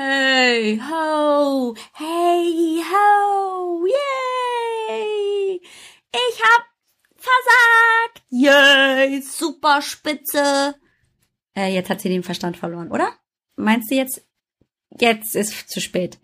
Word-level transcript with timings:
Hey 0.00 0.78
ho, 0.78 1.74
hey 1.94 2.80
ho, 2.88 3.84
yay! 3.84 5.60
Ich 6.12 6.40
hab 6.40 6.62
versagt! 7.16 8.22
Yay, 8.30 9.20
super 9.22 9.82
spitze! 9.82 10.76
Äh, 11.56 11.74
jetzt 11.74 11.90
hat 11.90 12.00
sie 12.00 12.10
den 12.10 12.22
Verstand 12.22 12.56
verloren, 12.56 12.92
oder? 12.92 13.10
Meinst 13.56 13.90
du 13.90 13.96
jetzt, 13.96 14.22
jetzt 15.00 15.34
ist 15.34 15.68
zu 15.68 15.80
spät? 15.80 16.20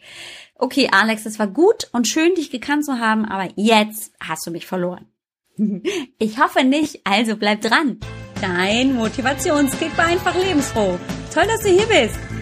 Okay, 0.54 0.88
Alex, 0.92 1.26
es 1.26 1.40
war 1.40 1.48
gut 1.48 1.88
und 1.90 2.06
schön, 2.06 2.36
dich 2.36 2.52
gekannt 2.52 2.84
zu 2.84 3.00
haben, 3.00 3.24
aber 3.24 3.48
jetzt 3.56 4.12
hast 4.20 4.46
du 4.46 4.52
mich 4.52 4.66
verloren. 4.66 5.08
Ich 6.20 6.38
hoffe 6.38 6.62
nicht, 6.62 7.00
also 7.04 7.36
bleib 7.36 7.60
dran. 7.60 7.98
Dein 8.40 8.94
Motivationskick 8.94 9.98
war 9.98 10.06
einfach 10.06 10.36
lebensfroh. 10.36 10.96
Toll, 11.32 11.46
dass 11.48 11.62
du 11.62 11.70
hier 11.70 11.86
bist. 11.86 12.33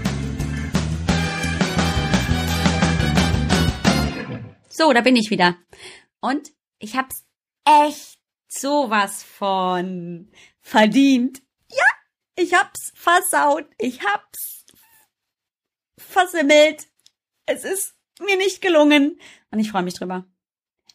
So, 4.75 4.91
da 4.95 5.03
bin 5.03 5.17
ich 5.17 5.31
wieder. 5.31 5.59
Und 6.23 6.51
ich 6.79 6.97
hab's 6.97 7.27
echt 7.67 8.19
sowas 8.49 9.23
von 9.23 10.33
verdient. 10.63 11.43
Ja, 11.69 11.85
ich 12.37 12.55
hab's 12.55 12.91
versaut. 12.95 13.67
Ich 13.77 14.03
hab's 14.03 14.65
versimmelt. 15.99 16.87
Es 17.45 17.65
ist 17.65 17.95
mir 18.19 18.39
nicht 18.39 18.63
gelungen. 18.63 19.21
Und 19.51 19.59
ich 19.59 19.71
freue 19.71 19.83
mich 19.83 19.95
drüber. 19.95 20.27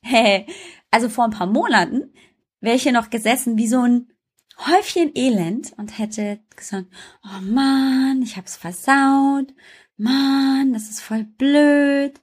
Hey, 0.02 0.46
also 0.90 1.10
vor 1.10 1.26
ein 1.26 1.32
paar 1.32 1.48
Monaten 1.48 2.14
wäre 2.62 2.76
ich 2.78 2.84
hier 2.84 2.94
noch 2.94 3.10
gesessen 3.10 3.58
wie 3.58 3.68
so 3.68 3.82
ein 3.82 4.14
Häufchen 4.58 5.12
Elend 5.16 5.74
und 5.76 5.98
hätte 5.98 6.40
gesagt, 6.56 6.88
oh 7.24 7.42
Mann, 7.42 8.22
ich 8.22 8.38
hab's 8.38 8.56
versaut. 8.56 9.54
Mann, 9.98 10.72
das 10.72 10.90
ist 10.90 11.02
voll 11.02 11.26
blöd. 11.26 12.22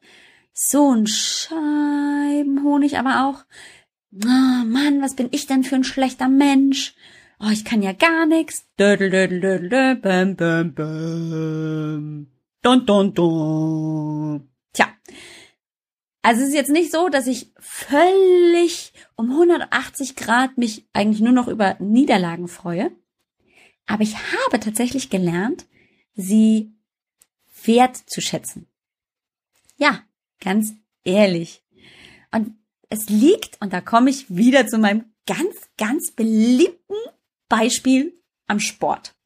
So 0.56 0.94
ein 0.94 1.08
Scheibenhonig, 1.08 2.96
aber 2.96 3.26
auch, 3.26 3.44
oh 4.14 4.64
Mann, 4.64 5.02
was 5.02 5.16
bin 5.16 5.28
ich 5.32 5.48
denn 5.48 5.64
für 5.64 5.74
ein 5.74 5.82
schlechter 5.82 6.28
Mensch? 6.28 6.94
Oh, 7.40 7.50
ich 7.50 7.64
kann 7.64 7.82
ja 7.82 7.92
gar 7.92 8.24
nichts. 8.26 8.64
Dödel, 8.78 9.10
dödel, 9.10 9.40
dödel, 9.40 9.68
dödel, 9.68 9.96
bam, 9.96 10.36
bam, 10.36 10.74
bam. 10.74 12.28
Dun, 12.62 12.86
dun, 12.86 13.14
dun. 13.14 14.48
Tja. 14.72 14.86
Also 16.22 16.42
es 16.42 16.50
ist 16.50 16.54
jetzt 16.54 16.70
nicht 16.70 16.92
so, 16.92 17.08
dass 17.08 17.26
ich 17.26 17.52
völlig 17.58 18.92
um 19.16 19.32
180 19.32 20.14
Grad 20.14 20.56
mich 20.56 20.88
eigentlich 20.92 21.20
nur 21.20 21.32
noch 21.32 21.48
über 21.48 21.74
Niederlagen 21.80 22.46
freue. 22.46 22.92
Aber 23.86 24.04
ich 24.04 24.14
habe 24.16 24.60
tatsächlich 24.60 25.10
gelernt, 25.10 25.66
sie 26.14 26.72
wertzuschätzen. 27.64 28.68
Ja, 29.76 30.04
ganz 30.44 30.74
ehrlich. 31.02 31.62
Und 32.30 32.56
es 32.88 33.08
liegt, 33.08 33.60
und 33.60 33.72
da 33.72 33.80
komme 33.80 34.10
ich 34.10 34.34
wieder 34.34 34.66
zu 34.66 34.78
meinem 34.78 35.12
ganz, 35.26 35.68
ganz 35.76 36.12
beliebten 36.12 36.96
Beispiel 37.48 38.14
am 38.46 38.60
Sport. 38.60 39.16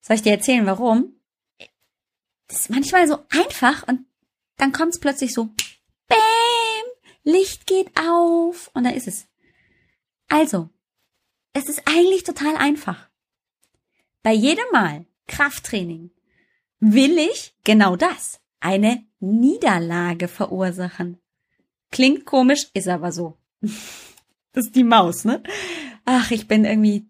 Soll 0.00 0.16
ich 0.16 0.22
dir 0.22 0.32
erzählen, 0.32 0.66
warum? 0.66 1.14
Das 2.48 2.62
ist 2.62 2.70
manchmal 2.70 3.08
so 3.08 3.18
einfach 3.30 3.86
und 3.88 4.04
dann 4.56 4.72
kommt 4.72 4.94
es 4.94 5.00
plötzlich 5.00 5.32
so, 5.32 5.46
Bäm, 6.06 6.18
Licht 7.24 7.66
geht 7.66 7.90
auf 7.98 8.70
und 8.74 8.84
da 8.84 8.90
ist 8.90 9.08
es. 9.08 9.26
Also, 10.28 10.68
es 11.52 11.68
ist 11.68 11.82
eigentlich 11.86 12.24
total 12.24 12.56
einfach. 12.56 13.08
Bei 14.22 14.32
jedem 14.32 14.64
Mal 14.72 15.06
Krafttraining 15.26 16.10
will 16.80 17.18
ich 17.18 17.56
genau 17.64 17.96
das, 17.96 18.40
eine 18.60 19.06
Niederlage 19.22 20.28
verursachen. 20.28 21.18
Klingt 21.90 22.24
komisch, 22.24 22.68
ist 22.74 22.88
aber 22.88 23.12
so. 23.12 23.38
Das 23.60 23.72
ist 24.66 24.76
die 24.76 24.84
Maus, 24.84 25.24
ne? 25.24 25.42
Ach, 26.04 26.30
ich 26.30 26.48
bin 26.48 26.64
irgendwie, 26.64 27.08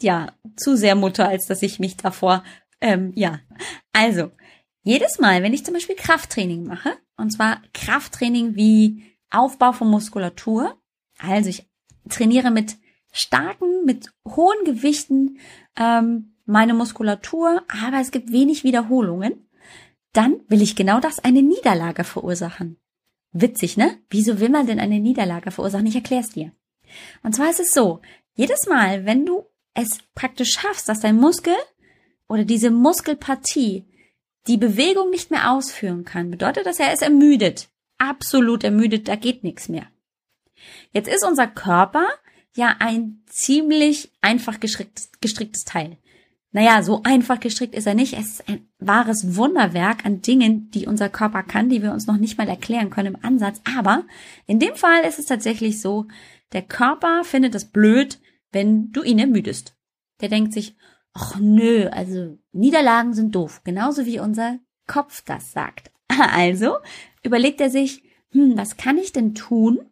ja, 0.00 0.32
zu 0.56 0.76
sehr 0.76 0.94
Mutter, 0.94 1.28
als 1.28 1.46
dass 1.46 1.62
ich 1.62 1.78
mich 1.78 1.96
davor, 1.96 2.44
ähm, 2.80 3.12
ja. 3.14 3.40
Also, 3.92 4.30
jedes 4.82 5.18
Mal, 5.18 5.42
wenn 5.42 5.54
ich 5.54 5.64
zum 5.64 5.74
Beispiel 5.74 5.96
Krafttraining 5.96 6.64
mache, 6.64 6.96
und 7.16 7.30
zwar 7.30 7.62
Krafttraining 7.72 8.54
wie 8.54 9.02
Aufbau 9.30 9.72
von 9.72 9.88
Muskulatur, 9.88 10.78
also 11.18 11.48
ich 11.48 11.68
trainiere 12.08 12.50
mit 12.50 12.76
starken, 13.12 13.84
mit 13.84 14.12
hohen 14.26 14.64
Gewichten 14.64 15.38
ähm, 15.76 16.36
meine 16.44 16.74
Muskulatur, 16.74 17.64
aber 17.68 18.00
es 18.00 18.10
gibt 18.10 18.30
wenig 18.30 18.62
Wiederholungen, 18.62 19.45
dann 20.16 20.40
will 20.48 20.62
ich 20.62 20.76
genau 20.76 21.00
das, 21.00 21.18
eine 21.18 21.42
Niederlage 21.42 22.04
verursachen. 22.04 22.78
Witzig, 23.32 23.76
ne? 23.76 23.98
Wieso 24.08 24.40
will 24.40 24.48
man 24.48 24.66
denn 24.66 24.80
eine 24.80 24.98
Niederlage 24.98 25.50
verursachen? 25.50 25.86
Ich 25.86 25.94
erklär's 25.94 26.30
dir. 26.30 26.52
Und 27.22 27.34
zwar 27.34 27.50
ist 27.50 27.60
es 27.60 27.72
so, 27.72 28.00
jedes 28.34 28.66
Mal, 28.66 29.04
wenn 29.04 29.26
du 29.26 29.44
es 29.74 29.98
praktisch 30.14 30.52
schaffst, 30.52 30.88
dass 30.88 31.00
dein 31.00 31.16
Muskel 31.16 31.54
oder 32.28 32.44
diese 32.44 32.70
Muskelpartie 32.70 33.84
die 34.46 34.56
Bewegung 34.56 35.10
nicht 35.10 35.30
mehr 35.30 35.52
ausführen 35.52 36.04
kann, 36.04 36.30
bedeutet 36.30 36.66
das, 36.66 36.78
er 36.78 36.92
ist 36.92 37.02
ermüdet. 37.02 37.68
Absolut 37.98 38.64
ermüdet, 38.64 39.08
da 39.08 39.16
geht 39.16 39.44
nichts 39.44 39.68
mehr. 39.68 39.86
Jetzt 40.92 41.08
ist 41.08 41.24
unser 41.24 41.46
Körper 41.46 42.06
ja 42.54 42.76
ein 42.78 43.22
ziemlich 43.26 44.12
einfach 44.20 44.60
gestricktes, 44.60 45.10
gestricktes 45.20 45.64
Teil. 45.64 45.98
Naja, 46.56 46.82
so 46.82 47.02
einfach 47.02 47.38
gestrickt 47.38 47.74
ist 47.74 47.86
er 47.86 47.92
nicht. 47.92 48.14
Es 48.14 48.40
ist 48.40 48.48
ein 48.48 48.66
wahres 48.78 49.36
Wunderwerk 49.36 50.06
an 50.06 50.22
Dingen, 50.22 50.70
die 50.70 50.86
unser 50.86 51.10
Körper 51.10 51.42
kann, 51.42 51.68
die 51.68 51.82
wir 51.82 51.92
uns 51.92 52.06
noch 52.06 52.16
nicht 52.16 52.38
mal 52.38 52.48
erklären 52.48 52.88
können 52.88 53.14
im 53.14 53.22
Ansatz. 53.22 53.60
Aber 53.76 54.06
in 54.46 54.58
dem 54.58 54.74
Fall 54.74 55.04
ist 55.04 55.18
es 55.18 55.26
tatsächlich 55.26 55.82
so, 55.82 56.06
der 56.54 56.62
Körper 56.62 57.24
findet 57.24 57.54
es 57.54 57.66
blöd, 57.66 58.18
wenn 58.52 58.90
du 58.90 59.02
ihn 59.02 59.18
ermüdest. 59.18 59.76
Der 60.22 60.30
denkt 60.30 60.54
sich, 60.54 60.74
ach 61.12 61.36
nö, 61.38 61.90
also 61.90 62.38
Niederlagen 62.52 63.12
sind 63.12 63.34
doof, 63.34 63.60
genauso 63.62 64.06
wie 64.06 64.18
unser 64.18 64.58
Kopf 64.86 65.22
das 65.26 65.52
sagt. 65.52 65.90
Also 66.18 66.78
überlegt 67.22 67.60
er 67.60 67.68
sich, 67.68 68.02
hm, 68.30 68.56
was 68.56 68.78
kann 68.78 68.96
ich 68.96 69.12
denn 69.12 69.34
tun, 69.34 69.90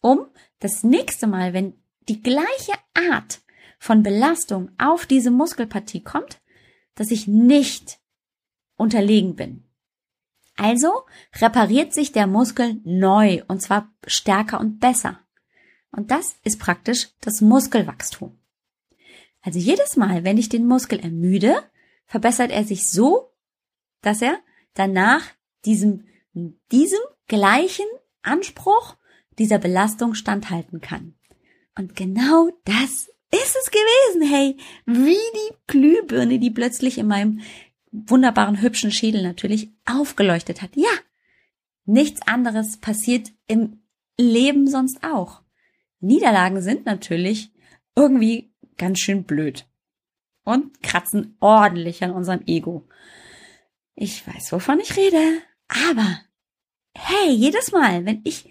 um 0.00 0.26
das 0.58 0.82
nächste 0.82 1.28
Mal, 1.28 1.52
wenn 1.52 1.74
die 2.08 2.20
gleiche 2.20 2.74
Art 3.12 3.39
von 3.80 4.02
Belastung 4.02 4.70
auf 4.78 5.06
diese 5.06 5.30
Muskelpartie 5.30 6.04
kommt, 6.04 6.40
dass 6.94 7.10
ich 7.10 7.26
nicht 7.26 7.98
unterlegen 8.76 9.34
bin. 9.34 9.64
Also 10.56 10.92
repariert 11.36 11.94
sich 11.94 12.12
der 12.12 12.26
Muskel 12.26 12.78
neu 12.84 13.42
und 13.48 13.62
zwar 13.62 13.90
stärker 14.06 14.60
und 14.60 14.78
besser. 14.78 15.18
Und 15.90 16.10
das 16.10 16.36
ist 16.44 16.60
praktisch 16.60 17.08
das 17.22 17.40
Muskelwachstum. 17.40 18.38
Also 19.40 19.58
jedes 19.58 19.96
Mal, 19.96 20.24
wenn 20.24 20.36
ich 20.36 20.50
den 20.50 20.66
Muskel 20.66 21.00
ermüde, 21.00 21.64
verbessert 22.04 22.50
er 22.50 22.64
sich 22.64 22.90
so, 22.90 23.32
dass 24.02 24.20
er 24.20 24.38
danach 24.74 25.22
diesem, 25.64 26.04
diesem 26.70 27.00
gleichen 27.28 27.86
Anspruch 28.20 28.96
dieser 29.38 29.58
Belastung 29.58 30.14
standhalten 30.14 30.82
kann. 30.82 31.14
Und 31.74 31.96
genau 31.96 32.50
das 32.64 33.10
ist 33.32 33.56
es 33.56 33.70
gewesen, 33.70 34.22
hey, 34.22 34.56
wie 34.86 35.14
die 35.14 35.54
Glühbirne, 35.66 36.38
die 36.38 36.50
plötzlich 36.50 36.98
in 36.98 37.06
meinem 37.06 37.40
wunderbaren, 37.92 38.60
hübschen 38.60 38.92
Schädel 38.92 39.22
natürlich 39.22 39.70
aufgeleuchtet 39.84 40.62
hat. 40.62 40.70
Ja, 40.74 40.90
nichts 41.84 42.20
anderes 42.26 42.78
passiert 42.78 43.30
im 43.46 43.82
Leben 44.18 44.68
sonst 44.68 45.02
auch. 45.02 45.42
Niederlagen 46.00 46.62
sind 46.62 46.86
natürlich 46.86 47.52
irgendwie 47.96 48.52
ganz 48.76 49.00
schön 49.00 49.24
blöd 49.24 49.66
und 50.44 50.82
kratzen 50.82 51.36
ordentlich 51.40 52.02
an 52.02 52.12
unserem 52.12 52.42
Ego. 52.46 52.88
Ich 53.94 54.26
weiß, 54.26 54.52
wovon 54.52 54.80
ich 54.80 54.96
rede, 54.96 55.42
aber 55.68 56.20
hey, 56.94 57.30
jedes 57.30 57.72
Mal, 57.72 58.06
wenn 58.06 58.22
ich 58.24 58.50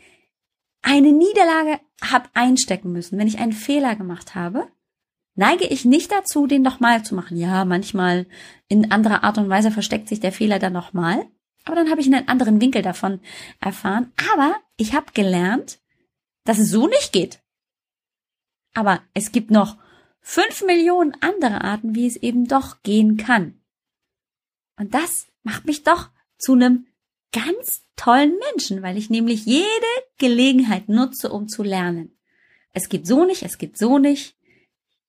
eine 0.81 1.11
Niederlage 1.11 1.79
hab 2.01 2.29
einstecken 2.33 2.91
müssen, 2.91 3.17
wenn 3.17 3.27
ich 3.27 3.39
einen 3.39 3.53
Fehler 3.53 3.95
gemacht 3.95 4.35
habe, 4.35 4.67
neige 5.35 5.65
ich 5.65 5.85
nicht 5.85 6.11
dazu, 6.11 6.47
den 6.47 6.61
nochmal 6.61 7.03
zu 7.03 7.15
machen. 7.15 7.37
Ja, 7.37 7.65
manchmal 7.65 8.27
in 8.67 8.91
anderer 8.91 9.23
Art 9.23 9.37
und 9.37 9.49
Weise 9.49 9.71
versteckt 9.71 10.07
sich 10.07 10.19
der 10.19 10.31
Fehler 10.31 10.59
dann 10.59 10.73
nochmal, 10.73 11.25
aber 11.65 11.75
dann 11.75 11.89
habe 11.89 12.01
ich 12.01 12.07
einen 12.07 12.27
anderen 12.27 12.61
Winkel 12.61 12.81
davon 12.81 13.19
erfahren. 13.59 14.11
Aber 14.33 14.55
ich 14.77 14.93
habe 14.93 15.11
gelernt, 15.13 15.79
dass 16.43 16.57
es 16.57 16.71
so 16.71 16.87
nicht 16.87 17.11
geht. 17.11 17.41
Aber 18.73 19.01
es 19.13 19.31
gibt 19.31 19.51
noch 19.51 19.77
fünf 20.21 20.63
Millionen 20.63 21.15
andere 21.21 21.61
Arten, 21.61 21.95
wie 21.95 22.07
es 22.07 22.15
eben 22.15 22.47
doch 22.47 22.81
gehen 22.81 23.17
kann. 23.17 23.61
Und 24.77 24.93
das 24.93 25.27
macht 25.43 25.65
mich 25.65 25.83
doch 25.83 26.09
zu 26.37 26.53
einem 26.53 26.87
ganz 27.31 27.85
tollen 27.99 28.33
Menschen, 28.51 28.81
weil 28.81 28.97
ich 28.97 29.09
nämlich 29.09 29.45
jede 29.45 29.65
Gelegenheit 30.17 30.87
nutze, 30.87 31.29
um 31.29 31.49
zu 31.49 31.63
lernen. 31.63 32.17
Es 32.71 32.87
geht 32.87 33.05
so 33.05 33.25
nicht, 33.25 33.43
es 33.43 33.57
geht 33.57 33.77
so 33.77 33.97
nicht. 33.97 34.37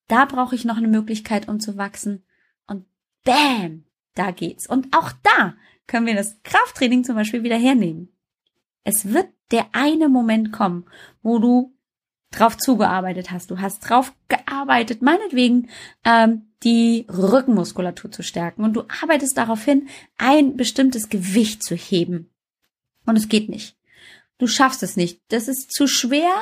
Da 0.09 0.25
brauche 0.25 0.57
ich 0.57 0.65
noch 0.65 0.77
eine 0.77 0.89
Möglichkeit, 0.89 1.47
um 1.47 1.61
zu 1.61 1.77
wachsen. 1.77 2.25
Und 2.67 2.87
bam, 3.23 3.85
da 4.17 4.33
geht's. 4.33 4.69
Und 4.69 4.89
auch 4.93 5.13
da 5.23 5.55
können 5.87 6.07
wir 6.07 6.17
das 6.17 6.37
Krafttraining 6.43 7.05
zum 7.05 7.15
Beispiel 7.15 7.45
wieder 7.45 7.57
hernehmen. 7.57 8.13
Es 8.83 9.13
wird 9.13 9.29
der 9.53 9.67
eine 9.71 10.09
Moment 10.09 10.53
kommen, 10.53 10.85
wo 11.23 11.39
du 11.39 11.73
drauf 12.33 12.57
zugearbeitet 12.57 13.31
hast. 13.31 13.53
Du 13.53 13.61
hast 13.61 13.81
drauf 13.81 14.13
gearbeitet, 14.29 15.01
meinetwegen 15.01 15.69
ähm, 16.05 16.49
die 16.65 17.07
Rückenmuskulatur 17.09 18.11
zu 18.11 18.25
stärken 18.25 18.65
und 18.65 18.75
du 18.75 18.83
arbeitest 19.01 19.37
darauf 19.37 19.65
hin, 19.65 19.89
ein 20.19 20.57
bestimmtes 20.57 21.09
Gewicht 21.09 21.63
zu 21.63 21.77
heben. 21.77 22.31
Und 23.11 23.17
es 23.17 23.29
geht 23.29 23.49
nicht. 23.49 23.77
Du 24.39 24.47
schaffst 24.47 24.83
es 24.83 24.97
nicht. 24.97 25.21
Das 25.29 25.49
ist 25.49 25.73
zu 25.73 25.87
schwer, 25.87 26.33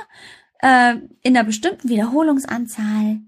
äh, 0.60 0.96
in 1.22 1.36
einer 1.36 1.44
bestimmten 1.44 1.88
Wiederholungsanzahl 1.88 3.20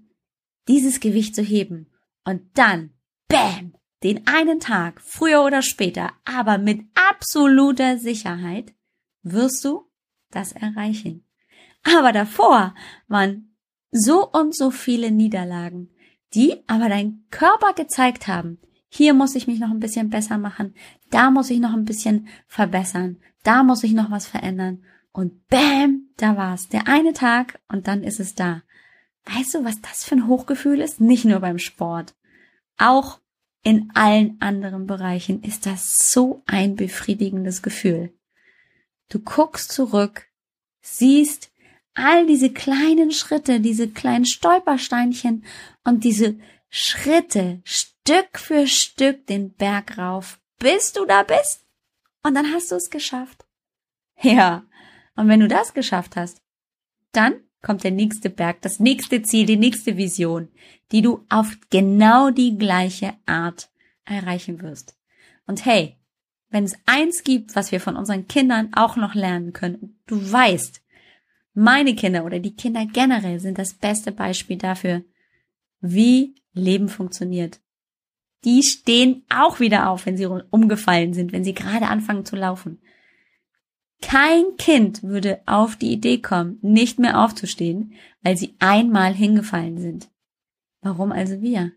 dieses 0.67 0.99
Gewicht 0.99 1.35
zu 1.35 1.41
heben. 1.41 1.91
Und 2.23 2.43
dann, 2.53 2.93
bam, 3.27 3.73
den 4.03 4.27
einen 4.27 4.59
Tag, 4.59 5.01
früher 5.01 5.43
oder 5.43 5.63
später, 5.63 6.13
aber 6.23 6.57
mit 6.59 6.85
absoluter 6.93 7.97
Sicherheit, 7.97 8.73
wirst 9.23 9.65
du 9.65 9.89
das 10.29 10.51
erreichen. 10.51 11.25
Aber 11.83 12.11
davor 12.11 12.75
waren 13.07 13.55
so 13.91 14.29
und 14.29 14.55
so 14.55 14.69
viele 14.69 15.11
Niederlagen, 15.11 15.89
die 16.33 16.63
aber 16.67 16.89
dein 16.89 17.25
Körper 17.31 17.73
gezeigt 17.73 18.27
haben, 18.27 18.59
hier 18.93 19.13
muss 19.13 19.35
ich 19.35 19.47
mich 19.47 19.57
noch 19.57 19.69
ein 19.69 19.79
bisschen 19.79 20.09
besser 20.09 20.37
machen, 20.37 20.75
da 21.11 21.31
muss 21.31 21.49
ich 21.49 21.59
noch 21.59 21.71
ein 21.71 21.85
bisschen 21.85 22.27
verbessern, 22.47 23.15
da 23.41 23.63
muss 23.63 23.85
ich 23.85 23.93
noch 23.93 24.11
was 24.11 24.27
verändern. 24.27 24.83
Und 25.13 25.47
bam, 25.47 26.09
da 26.17 26.35
war's. 26.35 26.67
Der 26.67 26.89
eine 26.89 27.13
Tag 27.13 27.59
und 27.69 27.87
dann 27.87 28.03
ist 28.03 28.19
es 28.19 28.35
da. 28.35 28.63
Weißt 29.25 29.55
du, 29.55 29.63
was 29.63 29.79
das 29.79 30.03
für 30.03 30.15
ein 30.15 30.27
Hochgefühl 30.27 30.81
ist? 30.81 30.99
Nicht 30.99 31.23
nur 31.23 31.39
beim 31.39 31.57
Sport. 31.57 32.15
Auch 32.77 33.21
in 33.63 33.91
allen 33.93 34.35
anderen 34.41 34.87
Bereichen 34.87 35.41
ist 35.41 35.65
das 35.65 36.11
so 36.11 36.43
ein 36.45 36.75
befriedigendes 36.75 37.61
Gefühl. 37.61 38.11
Du 39.07 39.19
guckst 39.19 39.71
zurück, 39.71 40.27
siehst 40.81 41.49
all 41.93 42.25
diese 42.25 42.51
kleinen 42.51 43.11
Schritte, 43.11 43.61
diese 43.61 43.87
kleinen 43.87 44.25
Stolpersteinchen 44.25 45.45
und 45.85 46.03
diese 46.03 46.35
Schritte 46.73 47.61
Stück 47.65 48.39
für 48.39 48.65
Stück 48.65 49.27
den 49.27 49.53
Berg 49.53 49.97
rauf, 49.97 50.39
bis 50.57 50.93
du 50.93 51.05
da 51.05 51.23
bist. 51.23 51.65
Und 52.23 52.33
dann 52.33 52.53
hast 52.53 52.71
du 52.71 52.75
es 52.75 52.89
geschafft. 52.89 53.45
Ja, 54.21 54.63
und 55.17 55.27
wenn 55.27 55.41
du 55.41 55.49
das 55.49 55.73
geschafft 55.73 56.15
hast, 56.15 56.41
dann 57.11 57.33
kommt 57.61 57.83
der 57.83 57.91
nächste 57.91 58.29
Berg, 58.29 58.61
das 58.61 58.79
nächste 58.79 59.21
Ziel, 59.21 59.45
die 59.45 59.57
nächste 59.57 59.97
Vision, 59.97 60.47
die 60.93 61.01
du 61.01 61.25
auf 61.27 61.57
genau 61.69 62.29
die 62.29 62.57
gleiche 62.57 63.15
Art 63.25 63.69
erreichen 64.05 64.61
wirst. 64.61 64.97
Und 65.47 65.65
hey, 65.65 65.97
wenn 66.49 66.63
es 66.63 66.77
eins 66.85 67.25
gibt, 67.25 67.53
was 67.53 67.73
wir 67.73 67.81
von 67.81 67.97
unseren 67.97 68.29
Kindern 68.29 68.73
auch 68.73 68.95
noch 68.95 69.13
lernen 69.13 69.51
können, 69.51 69.99
du 70.07 70.31
weißt, 70.31 70.81
meine 71.53 71.95
Kinder 71.95 72.23
oder 72.23 72.39
die 72.39 72.55
Kinder 72.55 72.85
generell 72.85 73.41
sind 73.41 73.57
das 73.57 73.73
beste 73.73 74.13
Beispiel 74.13 74.57
dafür, 74.57 75.03
wie 75.81 76.35
Leben 76.53 76.89
funktioniert. 76.89 77.59
Die 78.43 78.63
stehen 78.63 79.23
auch 79.29 79.59
wieder 79.59 79.89
auf, 79.89 80.05
wenn 80.05 80.17
sie 80.17 80.25
umgefallen 80.25 81.13
sind, 81.13 81.31
wenn 81.31 81.43
sie 81.43 81.53
gerade 81.53 81.87
anfangen 81.87 82.25
zu 82.25 82.35
laufen. 82.35 82.81
Kein 84.01 84.57
Kind 84.57 85.03
würde 85.03 85.41
auf 85.45 85.75
die 85.75 85.91
Idee 85.91 86.17
kommen, 86.17 86.57
nicht 86.61 86.97
mehr 86.97 87.23
aufzustehen, 87.23 87.93
weil 88.23 88.35
sie 88.35 88.55
einmal 88.59 89.13
hingefallen 89.13 89.77
sind. 89.77 90.09
Warum 90.81 91.11
also 91.11 91.39
wir? 91.41 91.71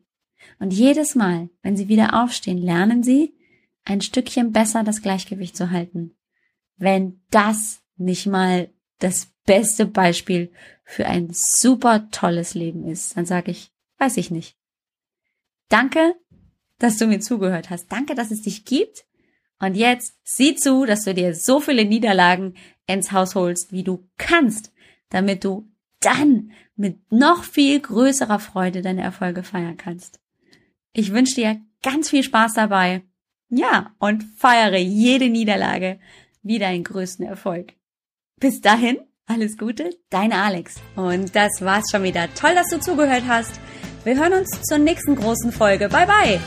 Und 0.58 0.72
jedes 0.72 1.14
Mal, 1.14 1.50
wenn 1.62 1.76
sie 1.76 1.88
wieder 1.88 2.22
aufstehen, 2.22 2.58
lernen 2.58 3.02
sie, 3.02 3.34
ein 3.84 4.00
Stückchen 4.00 4.52
besser 4.52 4.82
das 4.82 5.02
Gleichgewicht 5.02 5.56
zu 5.56 5.70
halten. 5.70 6.16
Wenn 6.76 7.20
das 7.30 7.82
nicht 7.96 8.26
mal 8.26 8.70
das 8.98 9.32
beste 9.44 9.84
Beispiel 9.84 10.50
für 10.84 11.06
ein 11.06 11.28
super 11.32 12.10
tolles 12.10 12.54
Leben 12.54 12.86
ist, 12.86 13.16
dann 13.16 13.26
sage 13.26 13.50
ich, 13.50 13.70
weiß 13.98 14.16
ich 14.16 14.30
nicht. 14.30 14.56
Danke, 15.68 16.14
dass 16.78 16.98
du 16.98 17.06
mir 17.06 17.20
zugehört 17.20 17.70
hast. 17.70 17.90
Danke, 17.90 18.14
dass 18.14 18.30
es 18.30 18.42
dich 18.42 18.64
gibt. 18.64 19.04
Und 19.58 19.76
jetzt 19.76 20.18
sieh 20.24 20.54
zu, 20.56 20.84
dass 20.84 21.04
du 21.04 21.14
dir 21.14 21.34
so 21.34 21.60
viele 21.60 21.84
Niederlagen 21.84 22.54
ins 22.86 23.12
Haus 23.12 23.34
holst, 23.34 23.72
wie 23.72 23.84
du 23.84 24.08
kannst, 24.18 24.72
damit 25.08 25.44
du 25.44 25.70
dann 26.00 26.52
mit 26.76 27.10
noch 27.10 27.44
viel 27.44 27.80
größerer 27.80 28.38
Freude 28.38 28.82
deine 28.82 29.02
Erfolge 29.02 29.42
feiern 29.42 29.76
kannst. 29.76 30.20
Ich 30.92 31.12
wünsche 31.12 31.36
dir 31.36 31.60
ganz 31.82 32.10
viel 32.10 32.22
Spaß 32.22 32.54
dabei. 32.54 33.02
Ja, 33.48 33.94
und 33.98 34.24
feiere 34.36 34.78
jede 34.78 35.28
Niederlage 35.28 36.00
wie 36.42 36.58
deinen 36.58 36.84
größten 36.84 37.24
Erfolg. 37.24 37.74
Bis 38.38 38.60
dahin, 38.60 38.98
alles 39.26 39.56
Gute, 39.56 39.90
deine 40.10 40.36
Alex. 40.36 40.76
Und 40.96 41.34
das 41.34 41.60
war's 41.60 41.90
schon 41.90 42.02
wieder. 42.02 42.32
Toll, 42.34 42.54
dass 42.54 42.68
du 42.68 42.80
zugehört 42.80 43.24
hast. 43.26 43.58
Wir 44.04 44.18
hören 44.18 44.34
uns 44.34 44.50
zur 44.68 44.76
nächsten 44.76 45.16
großen 45.16 45.50
Folge. 45.50 45.88
Bye 45.88 46.06
bye. 46.06 46.40